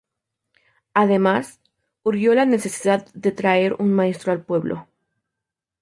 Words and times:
Además, 0.95 1.59
urgió 2.01 2.33
la 2.33 2.47
necesidad 2.47 3.05
de 3.13 3.31
traer 3.31 3.75
un 3.77 3.93
maestro 3.93 4.31
al 4.31 4.43
pueblo. 4.43 4.87